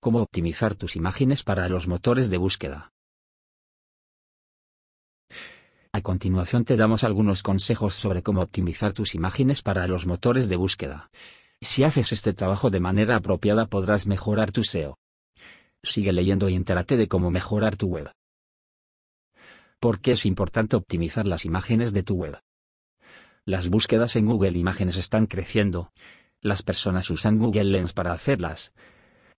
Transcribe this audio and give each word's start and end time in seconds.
Cómo 0.00 0.20
optimizar 0.20 0.76
tus 0.76 0.94
imágenes 0.94 1.42
para 1.42 1.68
los 1.68 1.88
motores 1.88 2.30
de 2.30 2.36
búsqueda. 2.36 2.92
A 5.92 6.00
continuación 6.02 6.64
te 6.64 6.76
damos 6.76 7.02
algunos 7.02 7.42
consejos 7.42 7.96
sobre 7.96 8.22
cómo 8.22 8.42
optimizar 8.42 8.92
tus 8.92 9.16
imágenes 9.16 9.60
para 9.60 9.88
los 9.88 10.06
motores 10.06 10.48
de 10.48 10.54
búsqueda. 10.54 11.10
Si 11.60 11.82
haces 11.82 12.12
este 12.12 12.32
trabajo 12.32 12.70
de 12.70 12.78
manera 12.78 13.16
apropiada 13.16 13.66
podrás 13.66 14.06
mejorar 14.06 14.52
tu 14.52 14.62
SEO. 14.62 14.98
Sigue 15.82 16.12
leyendo 16.12 16.48
y 16.48 16.54
entérate 16.54 16.96
de 16.96 17.08
cómo 17.08 17.32
mejorar 17.32 17.76
tu 17.76 17.88
web. 17.88 18.12
¿Por 19.80 20.00
qué 20.00 20.12
es 20.12 20.26
importante 20.26 20.76
optimizar 20.76 21.26
las 21.26 21.44
imágenes 21.44 21.92
de 21.92 22.04
tu 22.04 22.14
web? 22.14 22.38
Las 23.44 23.68
búsquedas 23.68 24.14
en 24.14 24.26
Google 24.26 24.56
Imágenes 24.56 24.96
están 24.96 25.26
creciendo. 25.26 25.92
Las 26.40 26.62
personas 26.62 27.10
usan 27.10 27.38
Google 27.38 27.64
Lens 27.64 27.92
para 27.92 28.12
hacerlas. 28.12 28.72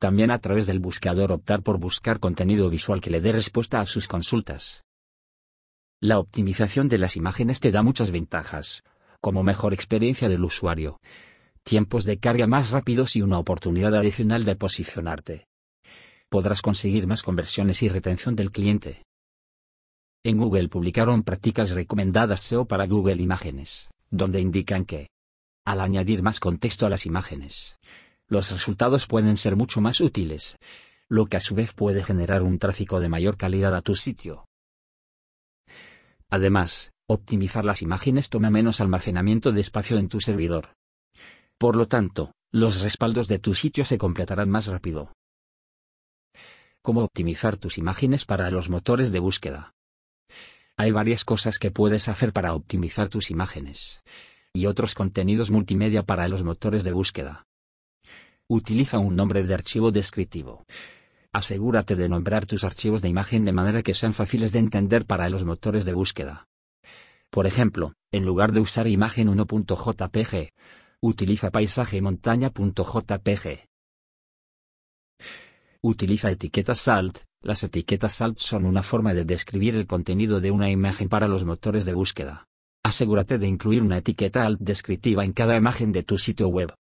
También 0.00 0.30
a 0.30 0.38
través 0.38 0.66
del 0.66 0.78
buscador 0.78 1.30
optar 1.30 1.62
por 1.62 1.78
buscar 1.78 2.20
contenido 2.20 2.70
visual 2.70 3.02
que 3.02 3.10
le 3.10 3.20
dé 3.20 3.32
respuesta 3.32 3.82
a 3.82 3.86
sus 3.86 4.08
consultas. 4.08 4.82
La 6.00 6.18
optimización 6.18 6.88
de 6.88 6.96
las 6.96 7.16
imágenes 7.16 7.60
te 7.60 7.70
da 7.70 7.82
muchas 7.82 8.10
ventajas, 8.10 8.82
como 9.20 9.42
mejor 9.42 9.74
experiencia 9.74 10.30
del 10.30 10.42
usuario, 10.42 10.98
tiempos 11.64 12.06
de 12.06 12.18
carga 12.18 12.46
más 12.46 12.70
rápidos 12.70 13.14
y 13.14 13.20
una 13.20 13.38
oportunidad 13.38 13.94
adicional 13.94 14.46
de 14.46 14.56
posicionarte. 14.56 15.46
Podrás 16.30 16.62
conseguir 16.62 17.06
más 17.06 17.22
conversiones 17.22 17.82
y 17.82 17.90
retención 17.90 18.34
del 18.34 18.50
cliente. 18.50 19.02
En 20.24 20.38
Google 20.38 20.70
publicaron 20.70 21.24
prácticas 21.24 21.72
recomendadas 21.72 22.40
SEO 22.40 22.64
para 22.64 22.86
Google 22.86 23.20
Imágenes, 23.20 23.90
donde 24.08 24.40
indican 24.40 24.86
que, 24.86 25.10
al 25.66 25.82
añadir 25.82 26.22
más 26.22 26.40
contexto 26.40 26.86
a 26.86 26.90
las 26.90 27.04
imágenes, 27.04 27.76
los 28.30 28.50
resultados 28.52 29.06
pueden 29.06 29.36
ser 29.36 29.56
mucho 29.56 29.80
más 29.80 30.00
útiles, 30.00 30.56
lo 31.08 31.26
que 31.26 31.36
a 31.36 31.40
su 31.40 31.56
vez 31.56 31.74
puede 31.74 32.04
generar 32.04 32.42
un 32.42 32.60
tráfico 32.60 33.00
de 33.00 33.08
mayor 33.08 33.36
calidad 33.36 33.74
a 33.74 33.82
tu 33.82 33.96
sitio. 33.96 34.46
Además, 36.30 36.92
optimizar 37.08 37.64
las 37.64 37.82
imágenes 37.82 38.28
toma 38.30 38.48
menos 38.48 38.80
almacenamiento 38.80 39.50
de 39.50 39.60
espacio 39.60 39.98
en 39.98 40.08
tu 40.08 40.20
servidor. 40.20 40.74
Por 41.58 41.74
lo 41.74 41.88
tanto, 41.88 42.32
los 42.52 42.80
respaldos 42.80 43.26
de 43.26 43.40
tu 43.40 43.54
sitio 43.54 43.84
se 43.84 43.98
completarán 43.98 44.48
más 44.48 44.68
rápido. 44.68 45.12
¿Cómo 46.82 47.02
optimizar 47.02 47.56
tus 47.56 47.78
imágenes 47.78 48.24
para 48.24 48.48
los 48.52 48.70
motores 48.70 49.10
de 49.10 49.18
búsqueda? 49.18 49.74
Hay 50.76 50.92
varias 50.92 51.24
cosas 51.24 51.58
que 51.58 51.72
puedes 51.72 52.08
hacer 52.08 52.32
para 52.32 52.54
optimizar 52.54 53.08
tus 53.08 53.32
imágenes. 53.32 54.02
Y 54.54 54.66
otros 54.66 54.94
contenidos 54.94 55.50
multimedia 55.50 56.04
para 56.04 56.28
los 56.28 56.44
motores 56.44 56.84
de 56.84 56.92
búsqueda. 56.92 57.49
Utiliza 58.52 58.98
un 58.98 59.14
nombre 59.14 59.44
de 59.44 59.54
archivo 59.54 59.92
descriptivo. 59.92 60.64
Asegúrate 61.32 61.94
de 61.94 62.08
nombrar 62.08 62.46
tus 62.46 62.64
archivos 62.64 63.00
de 63.00 63.08
imagen 63.08 63.44
de 63.44 63.52
manera 63.52 63.84
que 63.84 63.94
sean 63.94 64.12
fáciles 64.12 64.50
de 64.50 64.58
entender 64.58 65.06
para 65.06 65.30
los 65.30 65.44
motores 65.44 65.84
de 65.84 65.92
búsqueda. 65.92 66.48
Por 67.30 67.46
ejemplo, 67.46 67.92
en 68.10 68.24
lugar 68.24 68.50
de 68.50 68.58
usar 68.58 68.88
imagen 68.88 69.28
1.jpg, 69.28 70.52
Utiliza 71.00 71.52
paisaje 71.52 72.02
montaña.jpg. 72.02 73.68
Utiliza 75.80 76.30
etiquetas 76.32 76.80
SALT. 76.80 77.18
Las 77.42 77.62
etiquetas 77.62 78.14
SALT 78.14 78.40
son 78.40 78.64
una 78.66 78.82
forma 78.82 79.14
de 79.14 79.24
describir 79.24 79.76
el 79.76 79.86
contenido 79.86 80.40
de 80.40 80.50
una 80.50 80.70
imagen 80.70 81.08
para 81.08 81.28
los 81.28 81.44
motores 81.44 81.84
de 81.84 81.94
búsqueda. 81.94 82.48
Asegúrate 82.82 83.38
de 83.38 83.46
incluir 83.46 83.84
una 83.84 83.98
etiqueta 83.98 84.44
alt 84.44 84.58
descriptiva 84.60 85.24
en 85.24 85.34
cada 85.34 85.54
imagen 85.54 85.92
de 85.92 86.02
tu 86.02 86.18
sitio 86.18 86.48
web. 86.48 86.74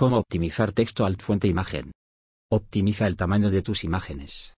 ¿Cómo 0.00 0.16
optimizar 0.16 0.72
texto 0.72 1.04
alt 1.04 1.20
fuente 1.20 1.46
imagen? 1.46 1.92
Optimiza 2.50 3.06
el 3.06 3.16
tamaño 3.16 3.50
de 3.50 3.60
tus 3.60 3.84
imágenes. 3.84 4.56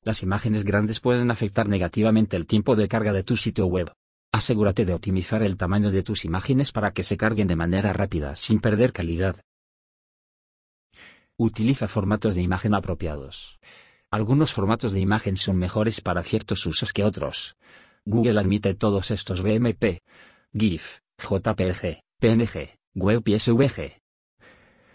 Las 0.00 0.22
imágenes 0.22 0.64
grandes 0.64 1.00
pueden 1.00 1.30
afectar 1.30 1.68
negativamente 1.68 2.34
el 2.38 2.46
tiempo 2.46 2.76
de 2.76 2.88
carga 2.88 3.12
de 3.12 3.22
tu 3.22 3.36
sitio 3.36 3.66
web. 3.66 3.92
Asegúrate 4.32 4.86
de 4.86 4.94
optimizar 4.94 5.42
el 5.42 5.58
tamaño 5.58 5.90
de 5.90 6.02
tus 6.02 6.24
imágenes 6.24 6.72
para 6.72 6.92
que 6.92 7.02
se 7.02 7.18
carguen 7.18 7.46
de 7.46 7.56
manera 7.56 7.92
rápida 7.92 8.36
sin 8.36 8.58
perder 8.58 8.94
calidad. 8.94 9.42
Utiliza 11.36 11.86
formatos 11.86 12.34
de 12.34 12.40
imagen 12.40 12.72
apropiados. 12.72 13.58
Algunos 14.10 14.54
formatos 14.54 14.92
de 14.92 15.00
imagen 15.00 15.36
son 15.36 15.58
mejores 15.58 16.00
para 16.00 16.22
ciertos 16.22 16.64
usos 16.64 16.94
que 16.94 17.04
otros. 17.04 17.54
Google 18.06 18.40
admite 18.40 18.72
todos 18.72 19.10
estos 19.10 19.42
BMP, 19.42 20.00
GIF, 20.54 21.00
JPG, 21.18 22.00
PNG, 22.18 22.78
WebP 22.94 23.28
y 23.28 23.38
SVG. 23.38 23.99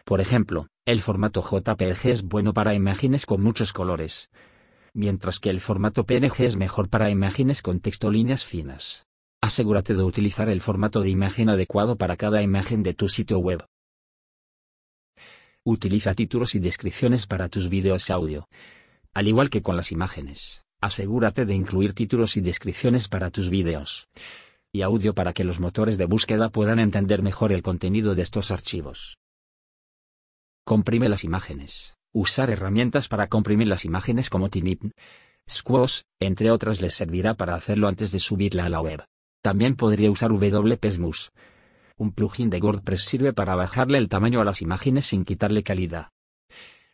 Por 0.06 0.22
ejemplo, 0.22 0.68
el 0.86 1.02
formato 1.02 1.42
JPG 1.42 2.10
es 2.10 2.22
bueno 2.22 2.54
para 2.54 2.76
imágenes 2.76 3.26
con 3.26 3.42
muchos 3.42 3.74
colores, 3.74 4.30
mientras 4.94 5.40
que 5.40 5.50
el 5.50 5.60
formato 5.60 6.06
PNG 6.06 6.42
es 6.42 6.58
mejor 6.58 6.90
para 6.90 7.10
imágenes 7.10 7.64
con 7.64 7.80
texto 7.80 8.12
líneas 8.12 8.46
finas. 8.46 9.08
Asegúrate 9.42 9.96
de 9.96 10.04
utilizar 10.04 10.48
el 10.48 10.62
formato 10.62 11.02
de 11.02 11.10
imagen 11.10 11.50
adecuado 11.50 11.98
para 11.98 12.18
cada 12.18 12.44
imagen 12.44 12.84
de 12.84 12.94
tu 12.94 13.10
sitio 13.10 13.40
web. 13.40 13.66
Utiliza 15.64 16.14
títulos 16.14 16.54
y 16.54 16.60
descripciones 16.60 17.26
para 17.26 17.50
tus 17.50 17.68
vídeos 17.68 18.12
audio. 18.12 18.48
Al 19.16 19.28
igual 19.28 19.50
que 19.50 19.64
con 19.64 19.76
las 19.76 19.92
imágenes, 19.92 20.62
asegúrate 20.82 21.48
de 21.48 21.56
incluir 21.56 21.94
títulos 21.94 22.38
y 22.38 22.42
descripciones 22.42 23.08
para 23.08 23.32
tus 23.32 23.50
vídeos 23.50 24.08
y 24.72 24.84
audio 24.84 25.16
para 25.16 25.34
que 25.34 25.46
los 25.46 25.60
motores 25.60 25.98
de 25.98 26.06
búsqueda 26.06 26.50
puedan 26.50 26.78
entender 26.78 27.24
mejor 27.24 27.52
el 27.52 27.64
contenido 27.64 28.14
de 28.14 28.22
estos 28.22 28.52
archivos. 28.52 29.18
Comprime 30.68 31.10
las 31.10 31.24
imágenes. 31.24 31.94
Usar 32.12 32.50
herramientas 32.50 33.08
para 33.08 33.28
comprimir 33.28 33.68
las 33.68 33.86
imágenes 33.86 34.32
como 34.32 34.50
Tinip, 34.50 34.82
Squash, 35.48 36.02
entre 36.20 36.50
otras 36.50 36.82
les 36.82 36.96
servirá 36.96 37.36
para 37.36 37.54
hacerlo 37.54 37.88
antes 37.88 38.12
de 38.12 38.20
subirla 38.20 38.66
a 38.66 38.70
la 38.70 38.82
web. 38.82 39.06
También 39.44 39.76
podría 39.76 40.10
usar 40.10 40.32
WPSMUS. 40.32 41.34
Un 41.98 42.14
plugin 42.14 42.50
de 42.50 42.60
WordPress 42.60 43.04
sirve 43.04 43.32
para 43.32 43.54
bajarle 43.54 44.00
el 44.00 44.10
tamaño 44.10 44.42
a 44.42 44.44
las 44.44 44.64
imágenes 44.64 45.06
sin 45.06 45.24
quitarle 45.24 45.62
calidad. 45.62 46.10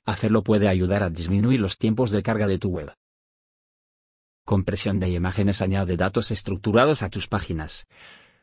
Hacerlo 0.04 0.44
puede 0.44 0.68
ayudar 0.68 1.02
a 1.02 1.10
disminuir 1.10 1.62
los 1.62 1.78
tiempos 1.78 2.12
de 2.12 2.24
carga 2.24 2.48
de 2.48 2.60
tu 2.60 2.72
web. 2.72 2.94
Compresión 4.44 5.00
de 5.00 5.12
imágenes 5.12 5.62
añade 5.62 5.96
datos 5.96 6.32
estructurados 6.32 7.04
a 7.04 7.10
tus 7.10 7.30
páginas. 7.30 7.88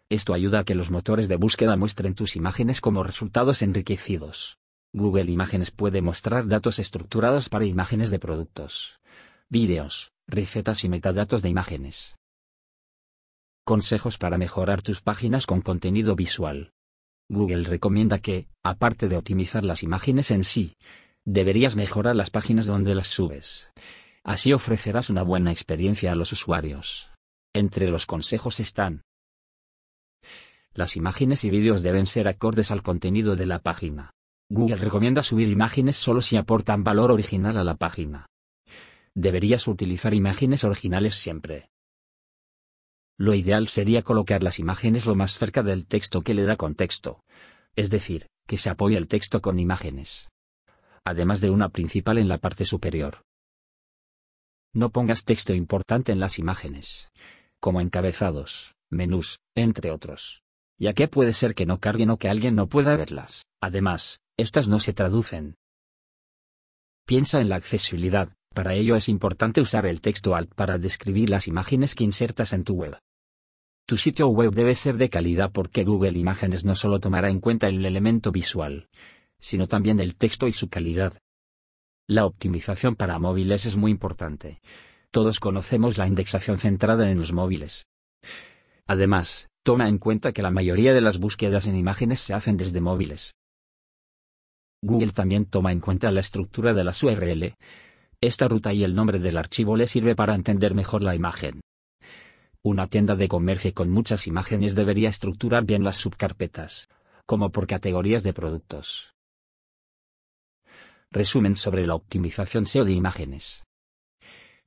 Esto 0.09 0.33
ayuda 0.33 0.61
a 0.61 0.65
que 0.65 0.75
los 0.75 0.91
motores 0.91 1.29
de 1.29 1.37
búsqueda 1.37 1.77
muestren 1.77 2.15
tus 2.15 2.35
imágenes 2.35 2.81
como 2.81 3.03
resultados 3.03 3.61
enriquecidos. 3.61 4.58
Google 4.95 5.31
Imágenes 5.31 5.71
puede 5.71 6.01
mostrar 6.01 6.49
datos 6.49 6.79
estructurados 6.79 7.51
para 7.51 7.67
imágenes 7.67 8.11
de 8.11 8.19
productos, 8.19 8.99
vídeos, 9.51 10.13
recetas 10.27 10.83
y 10.85 10.89
metadatos 10.89 11.43
de 11.43 11.51
imágenes. 11.51 12.17
Consejos 13.67 14.17
para 14.17 14.39
mejorar 14.39 14.81
tus 14.81 15.03
páginas 15.03 15.45
con 15.45 15.61
contenido 15.61 16.17
visual. 16.17 16.73
Google 17.29 17.65
recomienda 17.65 18.19
que, 18.19 18.49
aparte 18.65 19.09
de 19.09 19.19
optimizar 19.19 19.63
las 19.63 19.83
imágenes 19.83 20.31
en 20.31 20.43
sí, 20.43 20.73
deberías 21.27 21.77
mejorar 21.77 22.17
las 22.17 22.31
páginas 22.31 22.67
donde 22.67 22.95
las 22.95 23.09
subes. 23.09 23.71
Así 24.25 24.55
ofrecerás 24.55 25.11
una 25.11 25.23
buena 25.23 25.53
experiencia 25.53 26.13
a 26.13 26.15
los 26.15 26.33
usuarios. 26.33 27.11
Entre 27.55 27.91
los 27.91 28.07
consejos 28.07 28.59
están. 28.61 29.03
Las 30.73 30.97
imágenes 30.97 31.45
y 31.45 31.51
vídeos 31.51 31.83
deben 31.83 32.07
ser 32.07 32.27
acordes 32.27 32.71
al 32.71 32.83
contenido 32.83 33.37
de 33.37 33.45
la 33.45 33.59
página. 33.59 34.13
Google 34.51 34.77
recomienda 34.77 35.23
subir 35.23 35.49
imágenes 35.49 35.97
solo 35.97 36.23
si 36.23 36.37
aportan 36.37 36.83
valor 36.83 37.11
original 37.11 37.59
a 37.59 37.65
la 37.65 37.77
página. 37.77 38.27
Deberías 39.15 39.69
utilizar 39.69 40.15
imágenes 40.15 40.65
originales 40.65 41.15
siempre. 41.15 41.69
Lo 43.19 43.35
ideal 43.35 43.69
sería 43.69 44.03
colocar 44.03 44.43
las 44.43 44.59
imágenes 44.59 45.05
lo 45.05 45.15
más 45.15 45.37
cerca 45.37 45.63
del 45.63 45.87
texto 45.87 46.23
que 46.23 46.35
le 46.35 46.45
da 46.45 46.57
contexto. 46.57 47.21
Es 47.77 47.91
decir, 47.91 48.29
que 48.47 48.57
se 48.57 48.71
apoye 48.71 48.97
el 48.97 49.09
texto 49.09 49.43
con 49.43 49.59
imágenes. 49.59 50.29
Además 51.05 51.41
de 51.41 51.51
una 51.51 51.69
principal 51.69 52.17
en 52.19 52.29
la 52.29 52.39
parte 52.39 52.65
superior. 52.65 53.23
No 54.73 54.91
pongas 54.91 55.25
texto 55.25 55.53
importante 55.53 56.13
en 56.13 56.21
las 56.21 56.39
imágenes. 56.39 57.11
Como 57.61 57.81
encabezados, 57.81 58.75
menús, 58.89 59.41
entre 59.55 59.91
otros. 59.91 60.43
Ya 60.79 60.93
que 60.93 61.09
puede 61.09 61.35
ser 61.35 61.55
que 61.55 61.67
no 61.67 61.81
carguen 61.81 62.11
o 62.11 62.19
que 62.19 62.29
alguien 62.29 62.55
no 62.55 62.69
pueda 62.69 62.97
verlas. 62.97 63.47
Además, 63.61 64.21
estas 64.37 64.69
no 64.69 64.79
se 64.79 64.93
traducen. 64.93 65.57
Piensa 67.05 67.41
en 67.41 67.49
la 67.49 67.57
accesibilidad, 67.57 68.29
para 68.55 68.75
ello 68.75 68.97
es 68.97 69.09
importante 69.09 69.61
usar 69.61 69.87
el 69.87 70.01
texto 70.01 70.35
alt 70.35 70.55
para 70.55 70.79
describir 70.79 71.31
las 71.31 71.49
imágenes 71.49 71.95
que 71.95 72.05
insertas 72.05 72.53
en 72.53 72.65
tu 72.65 72.75
web. 72.75 72.99
Tu 73.87 73.97
sitio 73.97 74.29
web 74.29 74.53
debe 74.53 74.75
ser 74.75 74.97
de 74.99 75.09
calidad 75.09 75.51
porque 75.51 75.85
Google 75.85 76.19
Imágenes 76.19 76.65
no 76.65 76.77
solo 76.77 77.01
tomará 77.01 77.31
en 77.31 77.41
cuenta 77.41 77.69
el 77.69 77.85
elemento 77.85 78.31
visual, 78.31 78.89
sino 79.41 79.67
también 79.67 79.99
el 79.99 80.15
texto 80.15 80.47
y 80.47 80.53
su 80.53 80.69
calidad. 80.69 81.15
La 82.07 82.27
optimización 82.27 82.97
para 82.97 83.19
móviles 83.19 83.65
es 83.65 83.77
muy 83.77 83.91
importante. 83.91 84.61
Todos 85.11 85.41
conocemos 85.41 85.97
la 85.97 86.07
indexación 86.07 86.59
centrada 86.59 87.11
en 87.11 87.19
los 87.19 87.33
móviles. 87.33 87.87
Además, 88.87 89.48
toma 89.63 89.89
en 89.89 89.99
cuenta 89.99 90.33
que 90.33 90.43
la 90.43 90.51
mayoría 90.51 90.95
de 90.95 91.01
las 91.01 91.19
búsquedas 91.19 91.67
en 91.67 91.77
imágenes 91.77 92.21
se 92.21 92.35
hacen 92.35 92.57
desde 92.57 92.81
móviles. 92.81 93.33
Google 94.83 95.13
también 95.13 95.45
toma 95.45 95.73
en 95.73 95.81
cuenta 95.81 96.13
la 96.13 96.21
estructura 96.21 96.73
de 96.73 96.85
las 96.85 97.03
URL. 97.03 97.55
Esta 98.21 98.49
ruta 98.49 98.73
y 98.73 98.85
el 98.85 98.95
nombre 98.95 99.19
del 99.19 99.37
archivo 99.37 99.77
le 99.77 99.87
sirve 99.87 100.15
para 100.15 100.35
entender 100.35 100.75
mejor 100.75 101.03
la 101.03 101.15
imagen. 101.15 101.61
Una 102.63 102.87
tienda 102.87 103.17
de 103.17 103.29
comercio 103.29 103.73
con 103.75 103.91
muchas 103.91 104.27
imágenes 104.27 104.75
debería 104.75 105.09
estructurar 105.09 105.65
bien 105.65 105.85
las 105.85 105.97
subcarpetas, 105.97 106.89
como 107.27 107.51
por 107.51 107.67
categorías 107.67 108.23
de 108.23 108.33
productos. 108.33 109.15
Resumen 111.11 111.57
sobre 111.57 111.87
la 111.87 111.95
optimización 111.95 112.67
SEO 112.67 112.85
de 112.85 112.93
imágenes. 112.93 113.65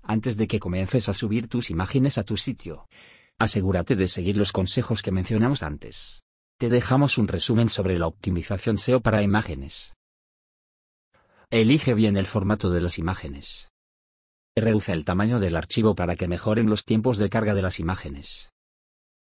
Antes 0.02 0.38
de 0.38 0.48
que 0.48 0.60
comiences 0.60 1.08
a 1.10 1.14
subir 1.14 1.48
tus 1.48 1.70
imágenes 1.70 2.18
a 2.18 2.24
tu 2.24 2.38
sitio, 2.38 2.88
asegúrate 3.42 3.96
de 3.96 4.08
seguir 4.08 4.38
los 4.38 4.52
consejos 4.52 5.02
que 5.02 5.12
mencionamos 5.12 5.64
antes. 5.64 6.22
Te 6.60 6.70
dejamos 6.70 7.18
un 7.18 7.28
resumen 7.28 7.70
sobre 7.70 7.98
la 7.98 8.06
optimización 8.06 8.78
SEO 8.78 9.02
para 9.02 9.24
imágenes. 9.24 9.94
Elige 11.50 11.96
bien 11.96 12.18
el 12.18 12.28
formato 12.28 12.70
de 12.70 12.82
las 12.82 13.00
imágenes. 13.00 13.70
Reduce 14.56 14.92
el 14.92 15.06
tamaño 15.06 15.40
del 15.40 15.56
archivo 15.56 15.96
para 15.96 16.16
que 16.16 16.28
mejoren 16.28 16.70
los 16.70 16.86
tiempos 16.86 17.18
de 17.18 17.32
carga 17.32 17.56
de 17.56 17.64
las 17.64 17.80
imágenes. 17.80 18.52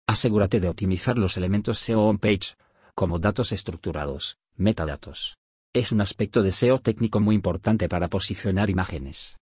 Asegúrate 0.06 0.60
de 0.60 0.68
optimizar 0.68 1.16
los 1.16 1.38
elementos 1.38 1.78
SEO 1.78 2.02
on-page, 2.02 2.54
como 2.94 3.18
datos 3.18 3.50
estructurados, 3.50 4.36
metadatos. 4.56 5.38
Es 5.72 5.90
un 5.90 6.02
aspecto 6.02 6.42
de 6.42 6.52
SEO 6.52 6.80
técnico 6.80 7.18
muy 7.18 7.34
importante 7.34 7.88
para 7.88 8.08
posicionar 8.08 8.68
imágenes. 8.68 9.36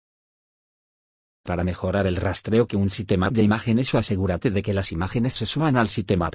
Para 1.42 1.64
mejorar 1.64 2.06
el 2.06 2.16
rastreo 2.16 2.66
que 2.66 2.76
un 2.76 2.90
sitemap 2.90 3.32
de 3.32 3.42
imágenes 3.42 3.94
o 3.94 3.98
asegúrate 3.98 4.50
de 4.50 4.62
que 4.62 4.74
las 4.74 4.92
imágenes 4.92 5.34
se 5.34 5.46
suban 5.46 5.76
al 5.76 5.88
sitemap. 5.88 6.34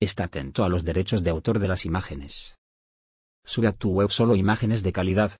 Está 0.00 0.24
atento 0.24 0.64
a 0.64 0.68
los 0.68 0.84
derechos 0.84 1.22
de 1.22 1.30
autor 1.30 1.58
de 1.58 1.68
las 1.68 1.84
imágenes. 1.84 2.56
Sube 3.44 3.68
a 3.68 3.72
tu 3.72 3.90
web 3.92 4.10
solo 4.10 4.34
imágenes 4.34 4.82
de 4.82 4.92
calidad, 4.92 5.32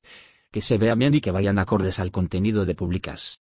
que 0.50 0.60
se 0.60 0.78
vean 0.78 0.98
bien 0.98 1.14
y 1.14 1.20
que 1.20 1.30
vayan 1.30 1.58
acordes 1.58 1.98
al 1.98 2.10
contenido 2.10 2.66
de 2.66 2.74
publicas. 2.74 3.40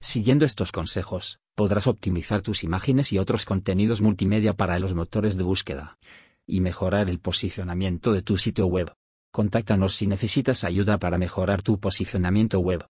Siguiendo 0.00 0.44
estos 0.44 0.72
consejos, 0.72 1.38
podrás 1.54 1.86
optimizar 1.86 2.42
tus 2.42 2.64
imágenes 2.64 3.12
y 3.12 3.18
otros 3.18 3.44
contenidos 3.44 4.00
multimedia 4.00 4.54
para 4.54 4.78
los 4.78 4.94
motores 4.94 5.36
de 5.36 5.44
búsqueda 5.44 5.98
y 6.46 6.60
mejorar 6.60 7.08
el 7.08 7.20
posicionamiento 7.20 8.12
de 8.12 8.22
tu 8.22 8.36
sitio 8.36 8.66
web. 8.66 8.92
Contáctanos 9.30 9.94
si 9.94 10.06
necesitas 10.06 10.64
ayuda 10.64 10.98
para 10.98 11.18
mejorar 11.18 11.62
tu 11.62 11.78
posicionamiento 11.80 12.58
web. 12.58 12.84